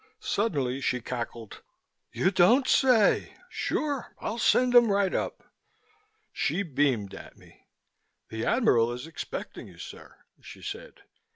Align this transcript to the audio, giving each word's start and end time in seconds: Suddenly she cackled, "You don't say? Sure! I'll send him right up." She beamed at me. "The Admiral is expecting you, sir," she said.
Suddenly 0.19 0.81
she 0.81 0.99
cackled, 0.99 1.61
"You 2.11 2.31
don't 2.31 2.67
say? 2.67 3.35
Sure! 3.51 4.15
I'll 4.17 4.39
send 4.39 4.73
him 4.73 4.91
right 4.91 5.13
up." 5.13 5.43
She 6.33 6.63
beamed 6.63 7.13
at 7.13 7.37
me. 7.37 7.67
"The 8.29 8.43
Admiral 8.43 8.91
is 8.93 9.05
expecting 9.05 9.67
you, 9.67 9.77
sir," 9.77 10.17
she 10.41 10.63
said. 10.63 11.03